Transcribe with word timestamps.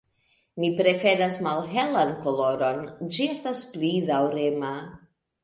Mi 0.61 0.69
preferas 0.77 1.37
malhelan 1.47 2.15
koloron, 2.23 2.81
ĝi 3.19 3.29
estas 3.35 3.63
pli 3.77 3.93
daŭrema. 4.11 4.75